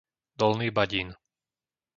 [0.39, 1.07] Dolný Badín